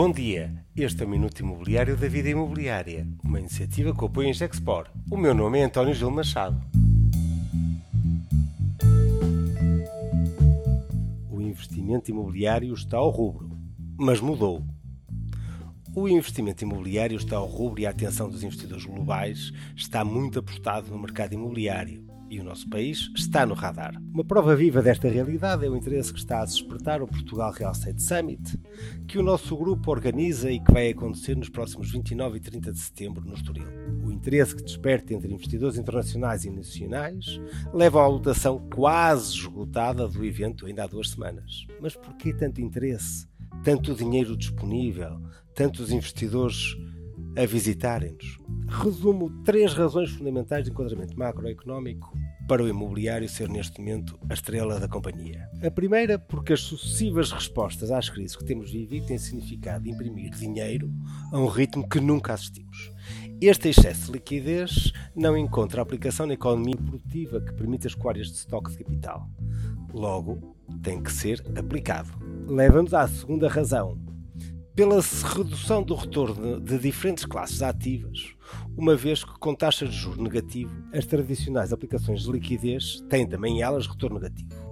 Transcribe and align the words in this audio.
Bom 0.00 0.12
dia, 0.12 0.54
este 0.76 1.02
é 1.02 1.06
o 1.06 1.08
Minuto 1.08 1.40
Imobiliário 1.40 1.96
da 1.96 2.06
Vida 2.06 2.28
Imobiliária, 2.28 3.04
uma 3.24 3.40
iniciativa 3.40 3.92
que 3.92 4.04
apoia 4.04 4.28
em 4.28 4.32
Gexpor. 4.32 4.86
O 5.10 5.16
meu 5.16 5.34
nome 5.34 5.58
é 5.58 5.64
António 5.64 5.92
Gil 5.92 6.08
Machado. 6.08 6.56
O 11.28 11.40
investimento 11.40 12.12
imobiliário 12.12 12.72
está 12.72 12.96
ao 12.96 13.10
rubro, 13.10 13.50
mas 13.98 14.20
mudou. 14.20 14.64
O 15.96 16.08
investimento 16.08 16.62
imobiliário 16.62 17.16
está 17.16 17.36
ao 17.36 17.46
rubro 17.46 17.80
e 17.80 17.86
a 17.86 17.90
atenção 17.90 18.30
dos 18.30 18.44
investidores 18.44 18.84
globais 18.84 19.50
está 19.74 20.04
muito 20.04 20.38
apostado 20.38 20.92
no 20.92 20.98
mercado 21.00 21.32
imobiliário 21.32 22.06
e 22.30 22.40
o 22.40 22.44
nosso 22.44 22.68
país 22.68 23.10
está 23.16 23.46
no 23.46 23.54
radar. 23.54 24.00
Uma 24.12 24.24
prova 24.24 24.54
viva 24.54 24.82
desta 24.82 25.08
realidade 25.08 25.64
é 25.64 25.70
o 25.70 25.76
interesse 25.76 26.12
que 26.12 26.18
está 26.18 26.42
a 26.42 26.44
despertar 26.44 27.02
o 27.02 27.06
Portugal 27.06 27.52
Real 27.52 27.72
Estate 27.72 28.02
Summit, 28.02 28.58
que 29.06 29.18
o 29.18 29.22
nosso 29.22 29.56
grupo 29.56 29.90
organiza 29.90 30.50
e 30.50 30.60
que 30.60 30.72
vai 30.72 30.90
acontecer 30.90 31.36
nos 31.36 31.48
próximos 31.48 31.90
29 31.90 32.36
e 32.36 32.40
30 32.40 32.72
de 32.72 32.78
setembro 32.78 33.24
no 33.24 33.34
Estoril. 33.34 33.66
O 34.04 34.10
interesse 34.10 34.54
que 34.54 34.62
desperta 34.62 35.14
entre 35.14 35.32
investidores 35.32 35.78
internacionais 35.78 36.44
e 36.44 36.50
nacionais 36.50 37.40
leva 37.72 38.02
à 38.02 38.06
lotação 38.06 38.58
quase 38.74 39.34
esgotada 39.34 40.06
do 40.06 40.24
evento 40.24 40.66
ainda 40.66 40.84
há 40.84 40.86
duas 40.86 41.10
semanas. 41.10 41.66
Mas 41.80 41.96
por 41.96 42.14
que 42.16 42.32
tanto 42.32 42.60
interesse? 42.60 43.26
Tanto 43.64 43.94
dinheiro 43.94 44.36
disponível? 44.36 45.20
Tantos 45.54 45.90
investidores 45.90 46.76
a 47.36 47.46
visitarem-nos? 47.46 48.38
Resumo 48.68 49.30
três 49.44 49.72
razões 49.72 50.10
fundamentais 50.10 50.64
de 50.64 50.70
enquadramento 50.70 51.18
macroeconómico 51.18 52.12
para 52.48 52.62
o 52.62 52.68
imobiliário 52.68 53.28
ser 53.28 53.46
neste 53.46 53.78
momento 53.78 54.18
a 54.28 54.32
estrela 54.32 54.80
da 54.80 54.88
companhia. 54.88 55.46
A 55.62 55.70
primeira, 55.70 56.18
porque 56.18 56.54
as 56.54 56.60
sucessivas 56.60 57.30
respostas 57.30 57.90
às 57.90 58.08
crises 58.08 58.34
que 58.34 58.44
temos 58.44 58.72
vivido 58.72 59.06
têm 59.06 59.18
significado 59.18 59.86
imprimir 59.86 60.30
dinheiro 60.30 60.90
a 61.30 61.38
um 61.38 61.46
ritmo 61.46 61.86
que 61.86 62.00
nunca 62.00 62.32
assistimos. 62.32 62.90
Este 63.38 63.68
excesso 63.68 64.06
de 64.06 64.12
liquidez 64.12 64.92
não 65.14 65.36
encontra 65.36 65.82
aplicação 65.82 66.26
na 66.26 66.32
economia 66.32 66.76
produtiva 66.76 67.38
que 67.38 67.52
permite 67.52 67.86
escoar 67.86 68.16
este 68.16 68.36
estoque 68.36 68.70
de 68.70 68.78
capital. 68.78 69.28
Logo, 69.92 70.56
tem 70.82 71.02
que 71.02 71.12
ser 71.12 71.44
aplicado. 71.54 72.10
Leva-nos 72.48 72.94
à 72.94 73.06
segunda 73.06 73.46
razão, 73.46 74.00
pela 74.74 75.02
redução 75.34 75.82
do 75.82 75.94
retorno 75.94 76.58
de 76.58 76.78
diferentes 76.78 77.26
classes 77.26 77.60
ativas, 77.60 78.37
uma 78.76 78.94
vez 78.94 79.24
que 79.24 79.38
com 79.38 79.54
taxas 79.54 79.90
de 79.90 79.96
juros 79.96 80.18
negativo, 80.18 80.72
as 80.92 81.06
tradicionais 81.06 81.72
aplicações 81.72 82.22
de 82.22 82.30
liquidez 82.30 83.00
têm 83.08 83.26
também 83.26 83.62
elas 83.62 83.86
retorno 83.86 84.18
negativo. 84.18 84.68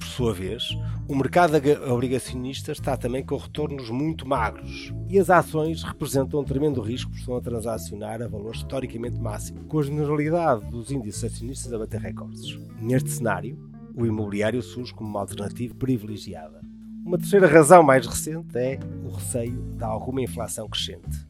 Por 0.00 0.06
sua 0.06 0.32
vez, 0.32 0.78
o 1.06 1.14
mercado 1.14 1.56
obrigacionista 1.92 2.72
está 2.72 2.96
também 2.96 3.22
com 3.22 3.36
retornos 3.36 3.90
muito 3.90 4.26
magros 4.26 4.94
e 5.08 5.18
as 5.18 5.28
ações 5.28 5.82
representam 5.82 6.40
um 6.40 6.44
tremendo 6.44 6.80
risco 6.80 7.10
por 7.10 7.18
estão 7.18 7.36
a 7.36 7.40
transacionar 7.40 8.22
a 8.22 8.28
valores 8.28 8.60
historicamente 8.60 9.20
máximos, 9.20 9.66
com 9.68 9.78
a 9.78 9.82
generalidade 9.82 10.64
dos 10.70 10.90
índices 10.90 11.24
acionistas 11.24 11.72
a 11.72 11.78
bater 11.78 12.00
recordes. 12.00 12.58
Neste 12.80 13.10
cenário, 13.10 13.58
o 13.94 14.06
imobiliário 14.06 14.62
surge 14.62 14.94
como 14.94 15.10
uma 15.10 15.20
alternativa 15.20 15.74
privilegiada. 15.74 16.60
Uma 17.04 17.18
terceira 17.18 17.46
razão 17.46 17.82
mais 17.82 18.06
recente 18.06 18.56
é 18.56 18.78
o 19.04 19.10
receio 19.10 19.60
de 19.76 19.84
alguma 19.84 20.22
inflação 20.22 20.68
crescente, 20.68 21.26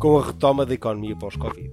com 0.00 0.16
a 0.16 0.24
retoma 0.24 0.64
da 0.64 0.72
economia 0.72 1.14
pós-Covid, 1.14 1.70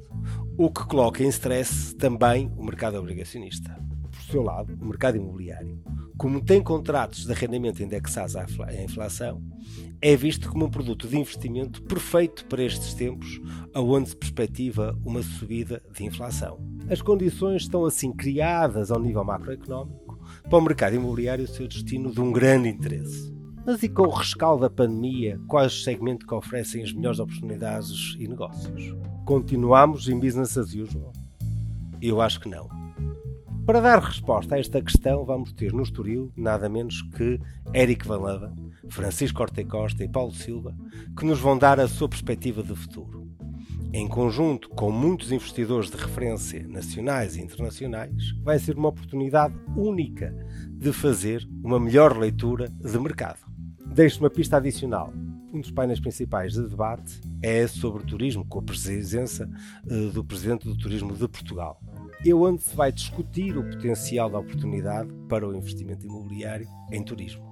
o 0.58 0.70
que 0.70 0.86
coloca 0.86 1.24
em 1.24 1.30
stress 1.30 1.96
também 1.96 2.52
o 2.58 2.64
mercado 2.66 2.98
obrigacionista. 2.98 3.74
Por 4.12 4.22
seu 4.22 4.44
lado, 4.44 4.78
o 4.82 4.86
mercado 4.86 5.16
imobiliário, 5.16 5.82
como 6.18 6.44
tem 6.44 6.62
contratos 6.62 7.26
de 7.26 7.32
arrendamento 7.32 7.82
indexados 7.82 8.36
à 8.36 8.46
inflação, 8.84 9.42
é 10.02 10.14
visto 10.18 10.52
como 10.52 10.66
um 10.66 10.70
produto 10.70 11.08
de 11.08 11.18
investimento 11.18 11.82
perfeito 11.84 12.46
para 12.48 12.64
estes 12.64 12.94
tempos, 12.94 13.40
aonde 13.74 14.10
se 14.10 14.16
perspectiva 14.18 15.00
uma 15.06 15.24
subida 15.24 15.82
de 15.96 16.04
inflação. 16.04 16.60
As 16.90 17.02
condições 17.02 17.62
estão 17.62 17.86
assim 17.86 18.12
criadas 18.12 18.92
ao 18.92 19.00
nível 19.00 19.24
macroeconómico 19.24 20.20
para 20.50 20.58
o 20.58 20.62
mercado 20.62 20.98
imobiliário 20.98 21.48
ser 21.48 21.70
destino 21.70 22.12
de 22.12 22.20
um 22.20 22.34
grande 22.34 22.68
interesse. 22.68 23.37
Mas 23.68 23.84
e 23.84 23.90
com 23.90 24.04
o 24.04 24.10
rescaldo 24.10 24.62
da 24.62 24.70
pandemia, 24.70 25.38
quais 25.46 25.74
os 25.74 25.84
segmentos 25.84 26.26
que 26.26 26.34
oferecem 26.34 26.82
as 26.82 26.94
melhores 26.94 27.20
oportunidades 27.20 28.16
e 28.18 28.26
negócios? 28.26 28.96
Continuamos 29.26 30.08
em 30.08 30.18
business 30.18 30.58
as 30.58 30.74
usual? 30.74 31.12
Eu 32.02 32.22
acho 32.22 32.40
que 32.40 32.48
não. 32.48 32.70
Para 33.66 33.82
dar 33.82 34.00
resposta 34.00 34.56
a 34.56 34.60
esta 34.60 34.82
questão, 34.82 35.26
vamos 35.26 35.52
ter 35.52 35.74
no 35.74 35.84
Estoril 35.84 36.32
nada 36.38 36.70
menos 36.70 37.02
que 37.02 37.42
Eric 37.76 38.08
Van 38.08 38.20
Lava, 38.20 38.56
Francisco 38.88 39.42
Orte 39.42 39.66
Costa 39.66 40.02
e 40.02 40.08
Paulo 40.08 40.32
Silva, 40.32 40.74
que 41.20 41.26
nos 41.26 41.42
vão 41.42 41.58
dar 41.58 41.78
a 41.78 41.90
sua 41.90 42.08
perspectiva 42.08 42.64
de 42.64 42.74
futuro. 42.74 43.28
Em 43.92 44.08
conjunto 44.08 44.70
com 44.70 44.90
muitos 44.94 45.34
investidores 45.34 45.92
de 45.92 45.98
referência 45.98 46.66
nacionais 46.70 47.36
e 47.36 47.42
internacionais, 47.42 48.32
vai 48.46 48.60
ser 48.60 48.78
uma 48.78 48.88
oportunidade 48.88 49.56
única 49.76 50.34
de 50.72 50.94
fazer 50.94 51.46
uma 51.62 51.78
melhor 51.78 52.18
leitura 52.18 52.70
de 52.70 52.98
mercado. 52.98 53.47
Deixo 53.98 54.20
uma 54.20 54.30
pista 54.30 54.58
adicional. 54.58 55.12
Um 55.52 55.60
dos 55.60 55.72
painéis 55.72 56.00
principais 56.00 56.54
de 56.54 56.62
debate 56.70 57.20
é 57.42 57.66
sobre 57.66 58.04
turismo, 58.04 58.46
com 58.46 58.60
a 58.60 58.62
presença 58.62 59.50
uh, 59.88 60.12
do 60.12 60.24
Presidente 60.24 60.66
do 60.66 60.78
Turismo 60.78 61.16
de 61.16 61.28
Portugal. 61.28 61.82
É 62.24 62.32
onde 62.32 62.62
se 62.62 62.76
vai 62.76 62.92
discutir 62.92 63.58
o 63.58 63.68
potencial 63.68 64.30
da 64.30 64.38
oportunidade 64.38 65.12
para 65.28 65.50
o 65.50 65.56
investimento 65.56 66.06
imobiliário 66.06 66.68
em 66.92 67.04
turismo. 67.04 67.44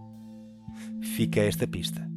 Fica 1.16 1.40
esta 1.40 1.66
pista. 1.66 2.08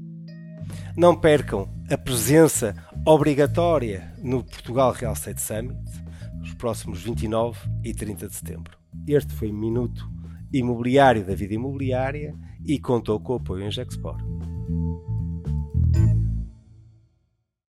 Não 0.94 1.18
percam 1.18 1.66
a 1.90 1.96
presença 1.96 2.76
obrigatória 3.06 4.12
no 4.22 4.44
Portugal 4.44 4.92
Real 4.92 5.14
Estate 5.14 5.40
Summit 5.40 5.80
nos 6.38 6.52
próximos 6.52 7.02
29 7.02 7.58
e 7.82 7.94
30 7.94 8.28
de 8.28 8.34
setembro. 8.34 8.76
Este 9.06 9.32
foi 9.32 9.50
Minuto 9.50 10.17
Imobiliário 10.52 11.24
da 11.24 11.34
Vida 11.34 11.54
Imobiliária 11.54 12.34
e 12.64 12.78
contou 12.78 13.20
com 13.20 13.34
o 13.34 13.36
apoio 13.36 13.66
em 13.66 13.70
Gexport. 13.70 14.22